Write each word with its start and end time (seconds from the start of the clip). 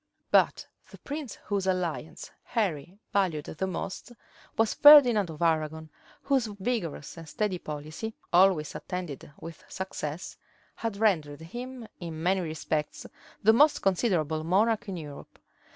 But 0.31 0.65
the 0.89 0.97
prince 0.97 1.35
whose 1.45 1.67
alliance 1.67 2.31
Henry 2.41 2.97
valued 3.13 3.45
the 3.45 3.67
most 3.67 4.11
was 4.57 4.73
Ferdinand 4.73 5.29
of 5.29 5.43
Arragon, 5.43 5.91
whose 6.23 6.47
vigorous 6.47 7.17
and 7.17 7.29
steady 7.29 7.59
policy, 7.59 8.15
always 8.33 8.73
attended 8.73 9.31
with 9.39 9.63
success, 9.67 10.37
had 10.77 10.97
rendered 10.97 11.41
him 11.41 11.87
in 11.99 12.23
many 12.23 12.41
respects 12.41 13.05
the 13.43 13.53
most 13.53 13.83
considerable 13.83 14.43
monarch 14.43 14.89
in 14.89 14.97
Europe. 14.97 15.37